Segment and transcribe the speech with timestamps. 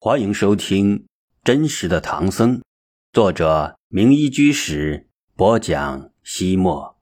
[0.00, 0.96] 欢迎收听
[1.42, 2.58] 《真实的唐僧》，
[3.12, 6.12] 作者名医居士播讲。
[6.22, 7.00] 西莫，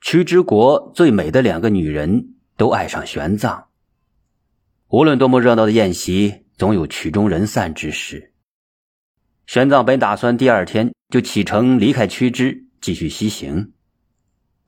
[0.00, 3.64] 屈之国最美的两个女人都爱上玄奘。
[4.90, 8.32] 无论多么热闹的宴席，总有曲终人散之时。
[9.48, 13.72] 玄奘本打算第二天就启程离开屈之，继续西行，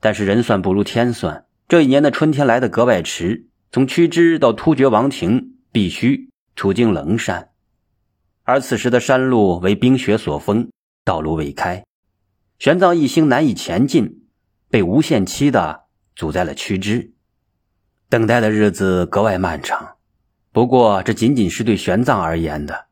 [0.01, 3.47] 但是人算不如天算，这一年的春天来得格外迟。
[3.71, 6.32] 从屈之到突厥王庭，必须。
[6.55, 7.49] 途经棱山，
[8.43, 10.69] 而此时的山路为冰雪所封，
[11.03, 11.83] 道路未开，
[12.59, 14.27] 玄奘一行难以前进，
[14.69, 15.85] 被无限期的
[16.15, 17.13] 阻在了曲之，
[18.09, 19.95] 等待的日子格外漫长。
[20.51, 22.85] 不过，这仅仅是对玄奘而言的，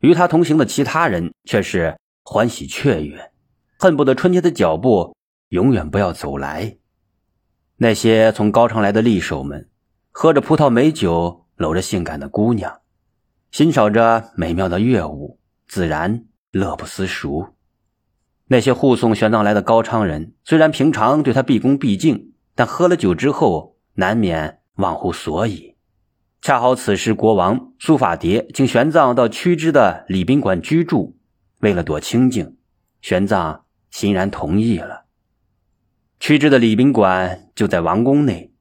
[0.00, 3.32] 与他同行的其他人却是欢喜雀跃，
[3.78, 5.16] 恨不得春天的脚步
[5.48, 6.76] 永远不要走来。
[7.78, 9.68] 那些从高昌来的力手们，
[10.10, 12.80] 喝着葡萄美酒，搂着性感的姑娘。
[13.50, 17.46] 欣赏着美妙的乐舞，自然乐不思蜀。
[18.46, 25.76] 那些护送玄奘来的高昌人，虽然平常对他毕恭毕敬，但喝了酒之后，难免忘乎所以。
[26.40, 31.16] 恰好此时，国王苏法迭请玄奘到屈之的礼宾馆居住，
[31.60, 32.56] 为了躲清静，
[33.02, 35.06] 玄奘欣然同意了。
[36.20, 38.52] 屈之的礼宾馆就在王宫内，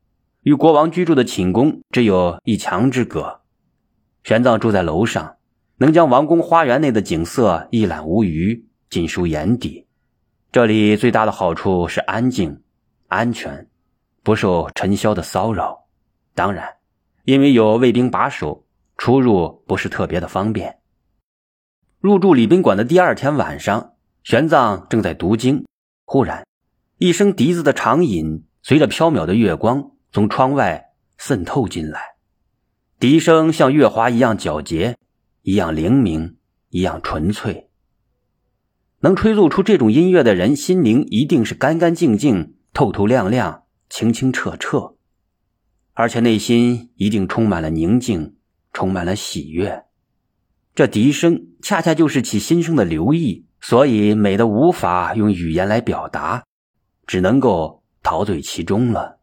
[0.41, 3.41] 与国王居住的寝宫只有一墙之隔。
[4.27, 5.37] 玄奘住在楼上，
[5.77, 9.87] 能将王宫花园内的景色一览无余，尽收眼底。
[10.51, 12.61] 这里最大的好处是安静、
[13.07, 13.69] 安全，
[14.23, 15.85] 不受尘嚣的骚扰。
[16.35, 16.67] 当然，
[17.23, 18.65] 因为有卫兵把守，
[18.97, 20.77] 出入不是特别的方便。
[22.01, 23.93] 入住礼宾馆的第二天晚上，
[24.25, 25.65] 玄奘正在读经，
[26.03, 26.45] 忽然，
[26.97, 32.16] 一声笛子的长吟随着飘渺的月光从窗外渗透进来。
[32.99, 34.97] 笛声像月华一样皎洁，
[35.43, 36.37] 一样灵明，
[36.69, 37.69] 一样纯粹。
[39.01, 44.95] 能吹奏出这种音乐的人，心灵一定是干干净净、透透亮亮、清清澈澈，
[45.93, 48.37] 而且内心一定充满了宁静，
[48.73, 49.83] 充满了喜悦。
[50.73, 56.43] 这笛声恰恰就是其心声的流溢，所以美的无法用语言来表达，
[57.05, 59.19] 只能够陶醉其中了。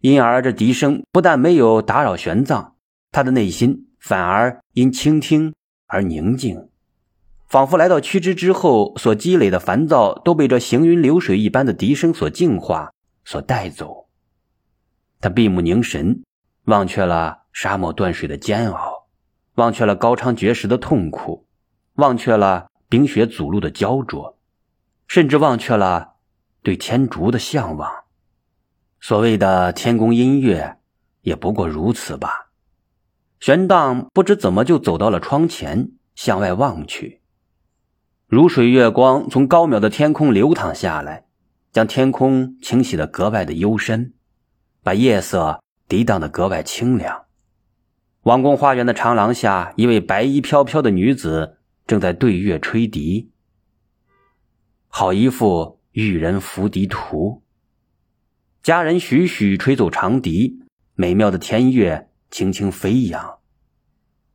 [0.00, 2.73] 因而，这笛声不但没有打扰玄奘。
[3.14, 5.54] 他的内心反而因倾听
[5.86, 6.68] 而宁静，
[7.46, 12.92] 仿佛来到屈之之后所积累的烦躁都被这行云流水一般的笛声所净化、
[13.24, 14.08] 所带走。
[15.20, 16.24] 他闭目凝神，
[16.64, 19.06] 忘却了沙漠断水的煎熬，
[19.54, 21.46] 忘却了高昌绝食的痛苦，
[21.94, 24.36] 忘却了冰雪阻路的焦灼，
[25.06, 26.14] 甚至忘却了
[26.64, 27.88] 对天竺的向往。
[29.00, 30.78] 所谓的天宫音乐，
[31.20, 32.43] 也不过如此吧。
[33.44, 37.20] 玄奘不知怎么就走到了窗前，向外望去，
[38.26, 41.26] 如水月光从高渺的天空流淌下来，
[41.70, 44.14] 将天空清洗的格外的幽深，
[44.82, 47.26] 把夜色涤荡的格外清凉。
[48.22, 53.30] 王宫花园的长廊下，一位白衣飘飘的女子正在对月吹笛，
[54.88, 57.42] 好一幅玉人拂笛图。
[58.62, 60.62] 佳人徐徐吹奏长笛，
[60.94, 62.08] 美妙的天乐。
[62.34, 63.38] 轻轻飞扬，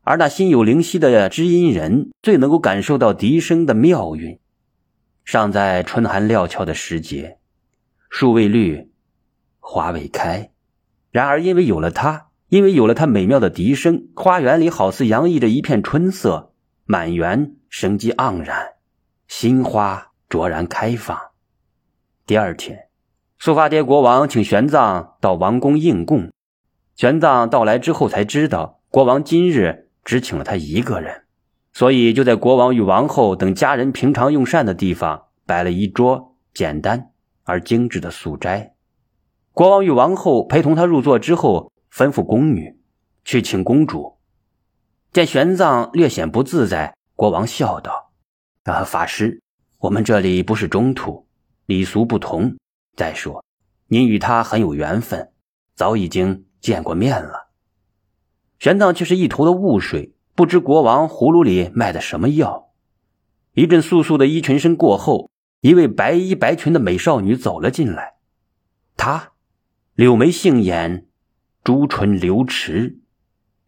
[0.04, 4.40] 而那心有灵犀的知音人最能够感受到笛声的妙韵。
[5.26, 7.40] 尚在春寒料峭的时节，
[8.10, 8.90] 树未绿，
[9.60, 10.50] 花未开，
[11.12, 16.54] 然而因为有了它，因为有了它美妙的笛声，花园里好似洋溢着一片春色，
[16.86, 18.76] 满园生机盎然，
[19.28, 21.20] 新花卓然开放。
[22.26, 22.88] 第二天，
[23.38, 26.32] 苏发迭国王请玄奘到王宫应供。
[27.00, 31.24] 玄奘到来之后，才知道国王今日只请了他一个人，
[31.72, 37.12] 所以就在国王与王后等家人平常用膳的地方摆了一桌简单
[37.46, 38.76] 而精致的素斋。
[39.54, 42.78] 国王与王后陪同他入座之后，吩咐宫女
[43.24, 44.18] 去请公主。
[45.14, 48.12] 见玄奘略显不自在，国王笑道
[48.70, 49.42] ：“啊，法师，
[49.78, 51.26] 我们这里不是中土，
[51.66, 52.58] 礼俗不同。
[52.98, 53.42] 再说，
[53.88, 55.32] 您与他很有缘分，
[55.78, 57.50] 早已经。”见过面了，
[58.60, 62.74] 玄奘却是一头的雾水，不知国王葫芦里卖的什么药。
[63.54, 68.16] 一阵簌簌的衣裙声过后，一位白衣白裙的美少女走了进来。
[68.96, 69.32] 她
[69.96, 71.08] 柳眉杏眼，
[71.64, 73.00] 朱唇流齿，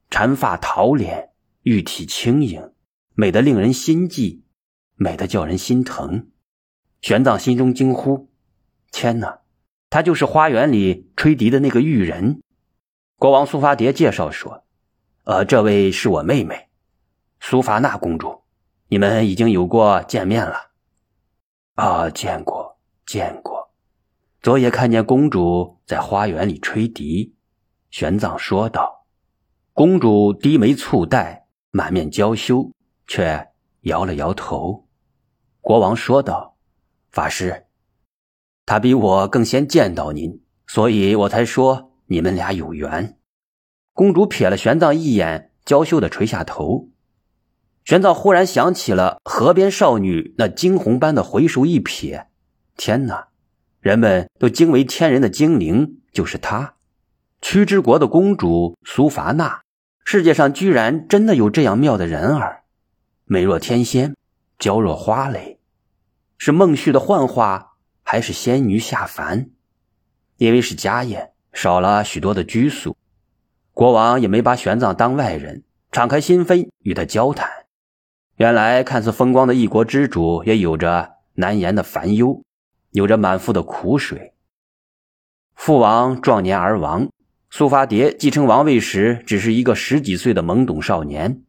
[0.09, 1.31] 缠发桃脸，
[1.63, 2.71] 玉体轻盈，
[3.13, 4.43] 美得令人心悸，
[4.95, 6.29] 美得叫人心疼。
[7.01, 8.29] 玄奘心中惊呼
[8.91, 9.39] ：“天哪！
[9.89, 12.41] 她就是花园里吹笛的那个玉人。”
[13.21, 14.63] 国王苏发迭介绍说
[15.25, 16.69] ：“呃，这位是我妹妹，
[17.39, 18.41] 苏伐娜公主，
[18.87, 20.71] 你们已经有过见面了。
[21.75, 23.69] 啊，见过，见过。
[24.41, 27.35] 昨夜看见公主在花园里吹笛。
[27.91, 29.05] 玄奘说道
[29.71, 32.71] ：“公主低眉蹙带，满面娇羞，
[33.05, 33.51] 却
[33.81, 34.87] 摇了摇头。”
[35.61, 36.57] 国王说道
[37.13, 37.67] ：“法师，
[38.65, 43.17] 他比我更先见到您，所以我才说你们俩有缘。”
[43.95, 46.89] 公主瞥了玄奘一眼，娇羞的垂下头。
[47.85, 52.25] 玄奘忽然想起了河边少女那惊鸿般的回首一瞥，
[52.75, 53.29] 天哪！
[53.79, 56.75] 人们都惊为天人的精灵就是她。
[57.41, 59.61] 屈之国的公主苏伐那，
[60.03, 62.63] 世界上居然真的有这样妙的人儿，
[63.25, 64.15] 美若天仙，
[64.59, 65.59] 娇若花蕾，
[66.37, 67.73] 是孟旭的幻化，
[68.03, 69.49] 还是仙女下凡？
[70.37, 72.95] 因为是家宴，少了许多的拘束，
[73.73, 77.49] 国王也没把玄奘当外人，敞开心扉与他交谈。
[78.37, 82.41] 原来看似风光的一国之主，也有着难言的烦忧，
[82.91, 84.33] 有着满腹的苦水。
[85.55, 87.09] 父王壮年而亡。
[87.53, 91.41] 苏发迭继承王位时，只是一个十几岁的懵懂少年，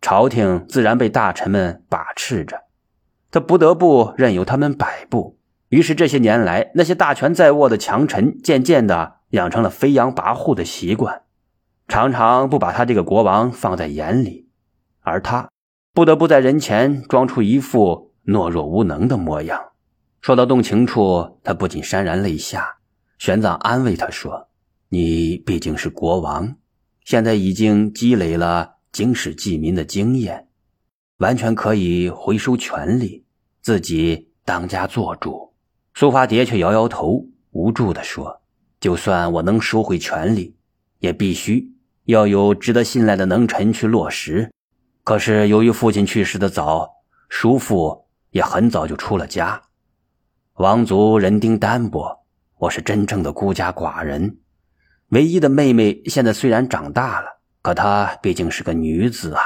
[0.00, 2.62] 朝廷自然被大臣们把持着，
[3.30, 5.38] 他不得不任由他们摆布。
[5.68, 11.24] 于是这些年来，那些大权在握的强臣渐渐的养成了飞扬跋扈的习惯，
[11.88, 14.48] 常常不把他这个国王放在眼里，
[15.00, 15.50] 而他
[15.92, 19.72] 不得不在人前装出一副懦弱无能的模样。
[20.22, 22.78] 说到动情处，他不禁潸然泪下。
[23.18, 24.48] 玄奘安慰他说。
[24.94, 26.56] 你毕竟是国王，
[27.02, 30.48] 现在已经积累了经世济民的经验，
[31.16, 33.24] 完全可以回收权力，
[33.62, 35.54] 自己当家做主。
[35.94, 38.41] 苏伐迭却摇摇头，无助地说
[38.82, 40.56] ：“就算我能收回权力，
[40.98, 41.72] 也必须
[42.06, 44.50] 要有值得信赖的能臣去落实。
[45.04, 46.90] 可是由于父亲去世的早，
[47.28, 49.62] 叔父也很早就出了家，
[50.54, 52.26] 王族人丁单薄，
[52.58, 54.38] 我是真正的孤家寡人。”
[55.10, 59.42] 唯一的妹妹现在虽然长大了，可她毕竟是个女子啊。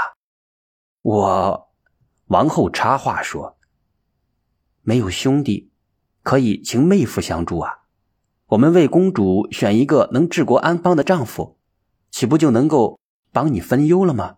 [1.03, 1.69] 我，
[2.29, 3.59] 王后插话说
[4.81, 5.71] ：“没有兄弟，
[6.23, 7.81] 可以请妹夫相助啊。
[8.49, 11.57] 我们为公主选一个能治国安邦的丈夫，
[12.11, 12.99] 岂不就能够
[13.33, 14.37] 帮你分忧了吗？”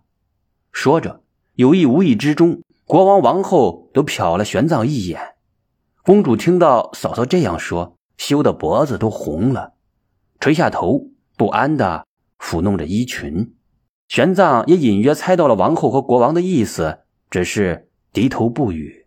[0.72, 1.22] 说着，
[1.54, 5.34] 有意无意之中，国王、王后都瞟了玄奘一眼。
[6.02, 9.74] 公主听到嫂嫂这样说，羞得脖子都红了，
[10.40, 11.10] 垂下头。
[11.36, 12.04] 不安的
[12.40, 13.54] 抚弄着衣裙，
[14.08, 16.98] 玄奘也隐约猜到了王后和国王的意思，
[17.30, 19.06] 只是低头不语。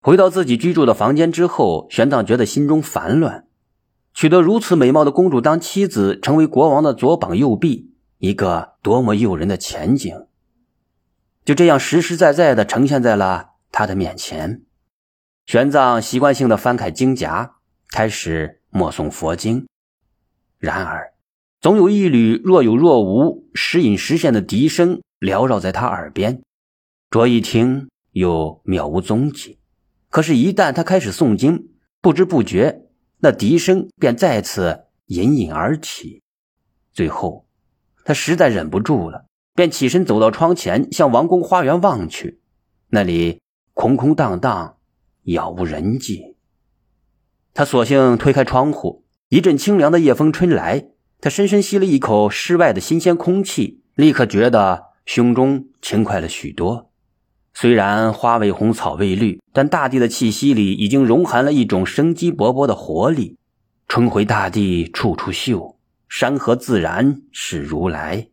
[0.00, 3.47] 回到自己居住的房间之后，玄奘觉得心中烦乱。
[4.18, 10.26] 取得如此美貌的公主当妻子，成为国王的左膀右臂，一个多么诱人的前景，
[11.44, 14.62] 就这样实实在在的呈现在了他的面前。
[15.46, 17.54] 玄奘习惯性的翻开经夹，
[17.92, 19.68] 开始默诵佛经，
[20.58, 21.12] 然而。
[21.60, 26.42] 总有一缕若有若无、时隐时现的笛声缭绕在他耳边，
[27.08, 29.60] 着一听又渺无踪迹。
[30.10, 31.68] 可是，一旦他开始诵经，
[32.00, 32.87] 不知不觉
[33.20, 36.22] 那笛声便再次隐隐而起。
[36.92, 37.46] 最后，
[38.04, 42.40] 他实在忍不住了，便起身走到窗前，向王宫花园望去。
[42.90, 43.40] 那里
[43.74, 44.78] 空空荡荡，
[45.24, 46.36] 杳无人迹。
[47.54, 50.90] 他索性推开窗户，一阵清凉的夜风吹来。
[51.20, 56.92] 他深深吸了一口室外的新鲜空气，立刻觉得胸中轻快了许多。
[57.60, 63.36] 虽然花未红，草未绿，但大地的气息里已经融含了一种生机勃勃的活力。
[63.88, 65.76] 春回大地，处处秀；
[66.08, 68.28] 山河自然是如来。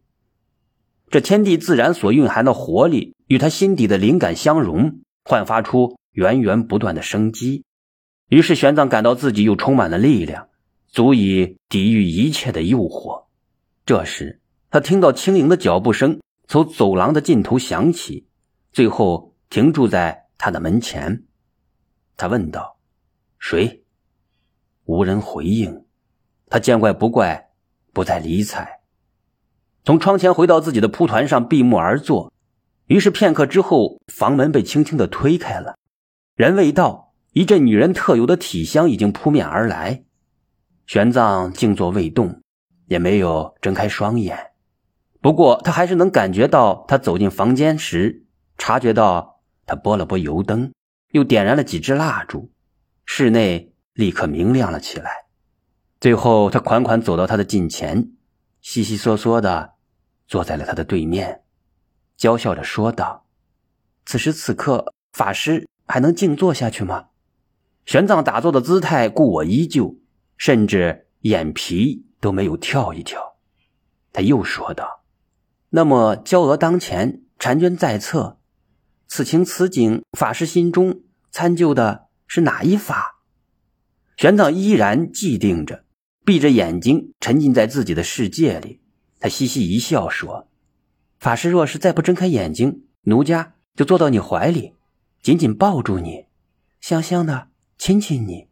[1.10, 7.63] 这天地自然所蕴含的活力，与他心底的灵感相融，焕发出源源不断的生机。
[8.29, 10.50] 于是玄奘感到自己又充满了力量。
[10.88, 13.24] 足以抵御一切的诱惑。
[13.88, 14.39] 这时，
[14.70, 18.25] 他听到轻盈的脚步声从走廊的尽头响起，
[18.75, 21.24] 最后停住在他的门前。
[22.17, 22.77] 他问道
[23.39, 23.86] ：“谁？”
[24.84, 25.86] 无人回应。
[26.50, 27.51] 他见怪不怪，
[27.94, 28.82] 不再理睬。
[29.86, 32.34] 从窗前回到自己的蒲团上，闭目而坐。
[32.88, 35.77] 于是片刻之后，房门被轻轻的推开了。
[36.36, 40.03] 人未到，一阵女人特有的体香已经扑面而来。
[40.86, 42.41] 玄奘静坐未动，
[42.88, 44.51] 也没有睁开双眼。
[45.22, 48.25] 不过，他还是能感觉到，他走进房间时，
[48.57, 50.74] 察觉到他拨了拨油灯，
[51.12, 52.51] 又点燃了几支蜡烛，
[53.05, 55.25] 室内立刻明亮了起来。
[56.00, 58.12] 最后，他款款走到他的近前，
[58.62, 59.74] 悉悉嗦嗦的
[60.27, 61.41] 坐在了他的对面。
[62.17, 63.25] 娇笑着说道
[64.05, 67.07] ：“此时此刻，法师还能静坐下去吗？”
[67.85, 69.97] 玄奘打坐的姿态故我依旧，
[70.38, 73.35] 甚至眼皮都没有跳一跳。
[74.12, 75.03] 他又说道
[75.69, 78.39] ：“那么娇娥当前，婵娟在侧，
[79.07, 83.24] 此情此景，法师心中参就的是哪一法？”
[84.17, 85.85] 玄奘依然寂定着，
[86.25, 88.81] 闭着眼睛，沉浸在自己的世界里。
[89.19, 90.47] 他嘻嘻一笑说
[91.19, 94.74] ：“法师若是再不睁开眼睛，奴家就坐到你怀里，
[95.21, 96.25] 紧紧抱住你，
[96.79, 98.47] 香香的。”亲亲你，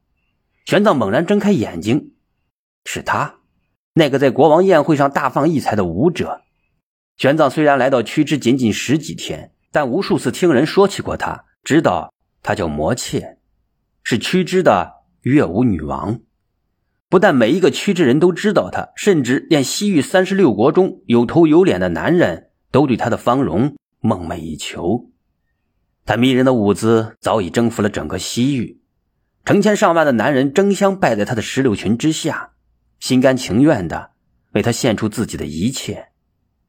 [0.66, 2.12] 玄奘猛然睁开眼睛，
[2.84, 3.40] 是他，
[3.94, 6.42] 那个在国王宴会上大放异彩的舞者。
[7.16, 12.14] 玄奘虽然来到曲之仅仅十几天，但无数次听人说起过他，知道
[12.44, 13.38] 他叫魔切，
[14.04, 16.20] 是曲之的乐舞女王。
[17.10, 25.10] 不但每一个曲之人都知道他，甚至连西域三十六国中有头有脸的男人都对他的芳容梦寐以求。
[26.06, 28.80] 他迷人的舞姿早已征服了整个西域。
[29.44, 32.52] 成千上万的男人争相拜在他的石榴裙之下，
[33.00, 34.12] 心甘情愿的
[34.52, 36.10] 为他献出自己的一切。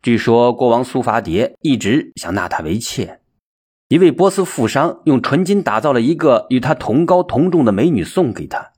[0.04, 3.22] 据说国王苏伐迭一直想纳她为妾，
[3.88, 8.72] 一位波斯富商用纯金打造了一个与他同高同重的美女送给他，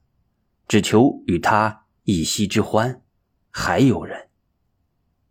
[0.69, 3.01] 只求与他一夕之欢。
[3.51, 4.29] 还有人，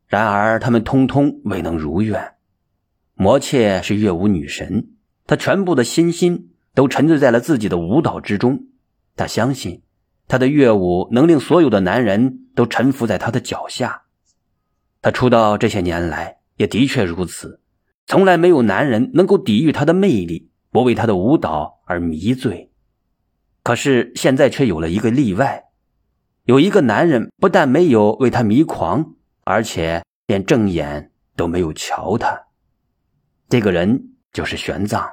[0.06, 2.34] 然而他们通通未能如愿。
[3.14, 4.90] 魔妾是乐舞女神，
[5.26, 6.50] 她全部的心心。
[6.74, 8.66] 都沉醉在了自己的舞蹈之中，
[9.16, 9.82] 她相信
[10.28, 14.02] 她的乐舞能令所有的男人都臣服在她的脚下。
[15.06, 17.62] 他出道这些年来也的确如此，
[18.08, 22.72] 从来没有男人能够抵御他的魅力，不为他的舞蹈而迷醉。
[23.62, 25.66] 可是现在却有了一个例外，
[26.46, 32.48] 有一个男人不但没有为他迷狂，而且连正眼都没有瞧他。
[33.48, 35.08] 这个人就是玄奘。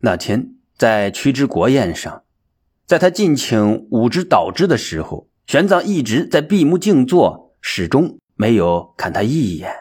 [0.00, 0.50] 那天。
[0.76, 2.24] 在屈之国宴上，
[2.84, 9.72] 在他敬请舞之导之的时候，玄奘一直在闭目静坐，始终没有看他一眼。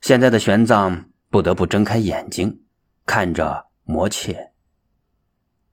[0.00, 2.62] 现在的玄奘不得不睁开眼睛，
[3.04, 4.52] 看着魔切。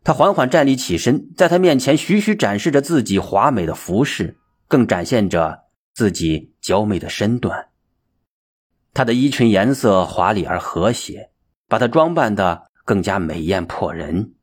[0.03, 7.69] 他缓缓站立起身，在他面前徐徐展示着自己华美的服饰，更展现着自己娇媚的身段。
[8.93, 11.31] 他的衣裙颜色华丽而和谐，
[11.67, 12.69] 把他装扮的。
[12.85, 14.33] 更加美艳迫人，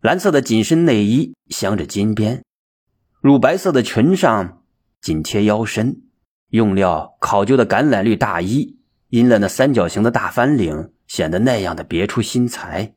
[0.00, 2.42] 蓝色的紧身内衣镶着金边，
[3.20, 4.62] 乳白色的裙上
[5.02, 6.04] 紧贴腰身，
[6.50, 8.78] 用料考究的橄榄绿大衣，
[9.08, 12.94] 因了那三角形的大翻领显得那样的别出心裁。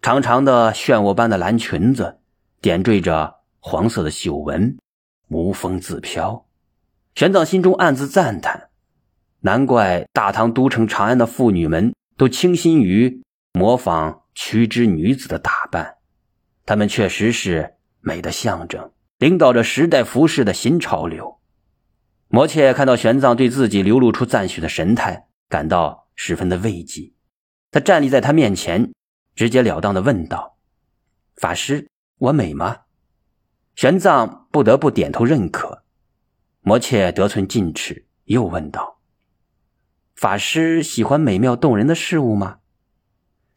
[0.00, 2.18] 长长的漩涡般的蓝裙子
[2.60, 4.76] 点缀着黄色的绣纹，
[5.28, 6.46] 无风自飘。
[7.14, 8.68] 玄奘心中暗自赞叹：
[9.40, 13.22] 难怪大唐都城长安的妇女们都倾心于。
[13.54, 15.96] 模仿曲之女子的打扮，
[16.64, 21.38] 她们确实是美的象征，领导着时代服饰的新潮流。
[22.34, 27.12] 魔切看到玄奘对自己流露出赞许的神态，感到十分的慰藉。
[27.70, 28.90] 他站立在他面前，
[29.34, 30.56] 直截了当的问道
[31.36, 32.84] ：“法师，我美吗？”
[33.76, 35.82] 玄奘不得不点头认可。
[36.62, 38.98] 魔切得寸进尺，又问道
[40.16, 42.60] ：“法师喜欢美妙动人的事物吗？”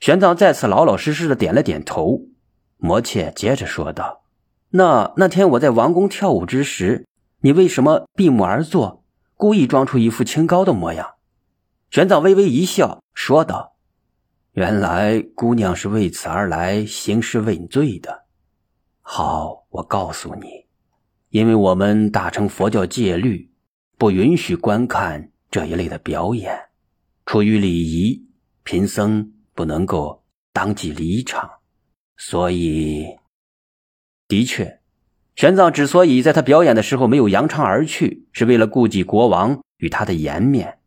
[0.01, 2.27] 玄奘再次老老实实的点了点头，
[2.75, 4.25] 魔切接着说道
[4.71, 7.05] ：“那那天我在王宫跳舞之时，
[7.45, 11.17] 你为什么闭目而坐，故意装出一副清高的模样？”
[11.93, 13.75] 玄奘微微一笑，说道
[14.53, 18.25] ：“原来姑娘是为此而来兴师问罪的。
[19.01, 20.65] 好，我告诉你，
[21.29, 23.51] 因为我们大乘佛教戒律，
[23.99, 26.59] 不允许观看这一类的表演，
[27.27, 28.27] 出于礼仪，
[28.63, 31.49] 贫僧。”不能够当即离场，
[32.17, 33.07] 所以，
[34.27, 34.81] 的确，
[35.35, 40.79] 玄奘之所以在他表演的时候没有扬长而去，是为了顾及国王与他的颜面。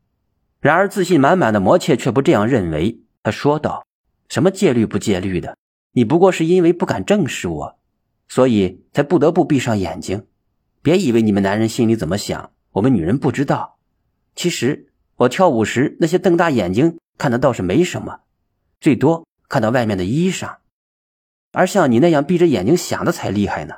[0.60, 3.00] 然而，自信满满的魔切却不这样认为。
[3.22, 3.86] 他说道
[4.30, 5.56] ：“什么戒律不戒律的？
[5.92, 7.78] 你不过是因为不敢正视我，
[8.26, 10.24] 所以才不得不闭上眼睛。
[10.80, 13.76] 别以为你们男人心里怎么想，我们女人不知道。
[14.34, 18.20] 其实，我跳舞时那些瞪大眼睛看的倒是没什么。”
[18.80, 20.56] 最多看到外面的衣裳，
[21.52, 23.74] 而像你那样闭着眼睛想的才厉害呢。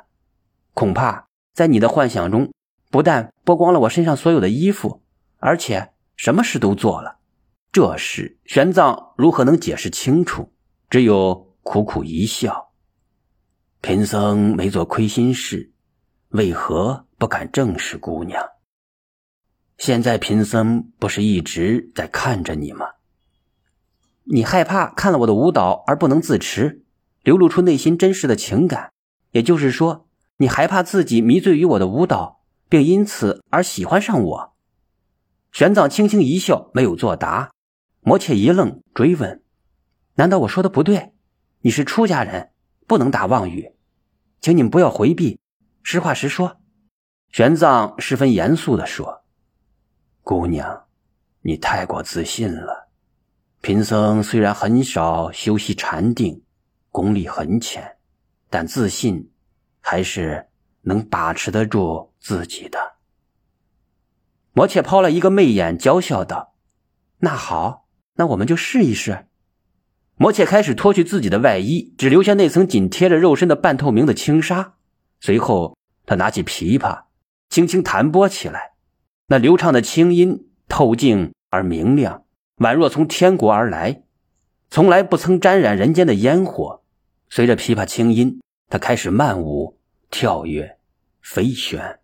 [0.73, 2.51] 恐怕在你的幻想中，
[2.89, 5.01] 不但剥光了我身上所有的衣服，
[5.37, 7.17] 而且什么事都做了。
[7.71, 10.51] 这事，玄奘如何能解释清楚？
[10.89, 12.71] 只有苦苦一笑。
[13.79, 15.71] 贫僧没做亏心事，
[16.29, 18.43] 为何不敢正视姑娘？
[19.77, 22.85] 现在贫僧不是一直在看着你吗？
[24.25, 26.83] 你害怕看了我的舞蹈而不能自持，
[27.23, 28.91] 流露出内心真实的情感，
[29.31, 30.07] 也就是说，
[30.41, 34.55] 你害怕自己迷醉于我的舞蹈，并因此而喜欢上我。
[35.51, 37.51] 玄奘轻轻一笑，没有作答。
[37.99, 39.43] 魔切一愣，追问
[40.17, 41.13] ：“难道我说的不对？
[41.59, 42.53] 你是出家人，
[42.87, 43.75] 不能打妄语，
[44.39, 45.39] 请你们不要回避，
[45.83, 46.57] 实话实说。”
[47.29, 49.23] 玄奘十分严肃地说
[50.25, 50.85] ：“姑娘，
[51.41, 52.89] 你太过自信了。
[53.61, 56.41] 贫僧虽然很少修习禅定，
[56.89, 57.97] 功力很浅，
[58.49, 59.30] 但自信
[59.81, 60.47] 还是
[60.83, 62.93] 能把持得住自己的。”
[64.53, 66.55] 魔切抛了一个媚眼，娇笑道
[67.19, 69.27] ：“那好，那我们就试一试。”
[70.15, 74.75] 魔切开始脱去自己的外衣，只留下那层紧贴着肉身的半透明的轻纱。
[75.19, 77.05] 随后，他拿起琵琶。
[77.49, 78.71] 轻轻弹拨起来，
[79.27, 82.23] 那流畅的清音透静而明亮，
[82.57, 84.03] 宛若从天国而来，
[84.69, 86.83] 从来不曾沾染人间的烟火。
[87.29, 88.39] 随着琵琶轻音，
[88.71, 89.77] 他开始慢舞、
[90.09, 90.77] 跳跃、
[91.21, 91.99] 飞旋。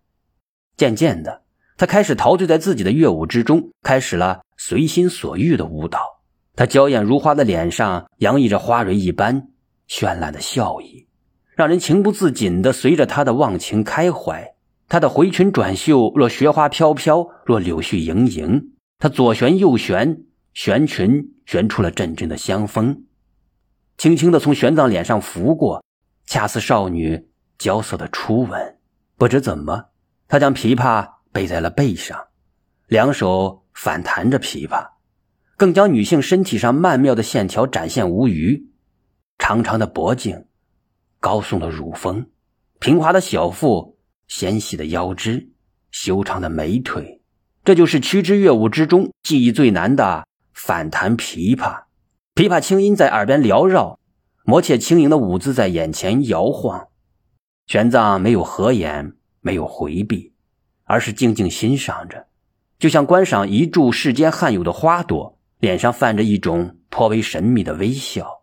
[0.76, 1.42] 渐渐的，
[1.78, 6.20] 他开始陶醉在自己的乐舞之中，开始了随心所欲的舞蹈。
[6.54, 9.48] 他娇艳如花的脸上洋溢着花蕊一般
[9.88, 11.06] 绚烂的笑意，
[11.56, 14.54] 让人情不自禁地随着他的忘情开怀。
[14.88, 18.72] 他的回裙转袖，若雪花飘飘，若柳絮盈盈。
[18.98, 23.04] 他左旋右旋，旋裙旋出了阵阵的香风，
[23.96, 25.82] 轻轻地从玄奘脸上拂过，
[26.28, 28.78] 恰似少女娇涩的初吻。
[29.16, 29.86] 不知怎么，
[30.28, 32.26] 她将琵琶背在了背上，
[32.86, 34.90] 两手反弹着琵琶，
[35.56, 38.68] 更将女性身体上曼妙的线条展现无余。
[39.38, 40.46] 长长的脖颈，
[41.18, 42.26] 高耸的乳峰，
[42.78, 43.96] 平滑的小腹。
[44.26, 45.48] 纤细的腰肢，
[45.90, 47.22] 修长的美腿，
[47.64, 51.84] 这就是曲之乐舞之中技艺最难的反弹琵琶。
[52.34, 53.97] 琵琶轻音在耳边缭绕，
[54.48, 56.88] 魔切轻盈的舞姿在眼前摇晃。
[57.66, 60.32] 玄奘没有合眼，没有回避，
[60.84, 62.28] 而是静静欣赏着，
[62.78, 68.40] 就像观赏一株世间罕有的花朵，脸上泛着一种颇为神秘的微笑。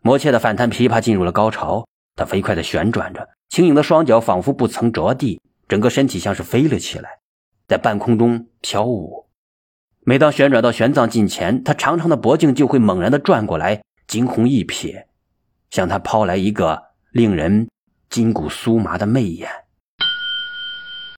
[0.00, 3.28] 魔切的反弹琵琶进入了高潮，它飞快地旋转着。
[3.50, 5.38] 轻盈的双脚仿佛不曾着地，
[5.68, 7.18] 整个身体像是飞了起来，
[7.68, 9.26] 在半空中飘舞。
[10.00, 15.04] 每当旋转到玄奘近前，他长长的脖颈就会猛然的转过来，惊鸿一瞥，
[15.70, 17.68] 向他抛来一个令人
[18.08, 19.48] 筋骨酥麻的媚眼。